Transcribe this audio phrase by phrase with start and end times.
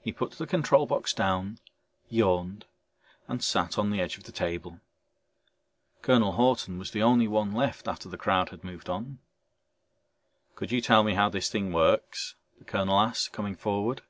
[0.00, 1.58] He put the control box down,
[2.08, 2.64] yawned
[3.28, 4.80] and sat on the edge of the table.
[6.00, 9.18] Colonel Hawton was the only one left after the crowd had moved on.
[10.54, 14.00] "Could you tell me how this thing works?" the colonel asked, coming forward.